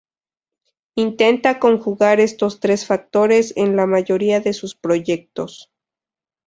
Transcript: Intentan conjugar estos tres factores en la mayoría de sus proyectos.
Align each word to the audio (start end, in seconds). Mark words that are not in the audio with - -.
Intentan 0.95 1.59
conjugar 1.59 2.19
estos 2.19 2.59
tres 2.59 2.87
factores 2.87 3.53
en 3.55 3.75
la 3.75 3.85
mayoría 3.85 4.39
de 4.39 4.53
sus 4.53 4.75
proyectos. 4.75 5.71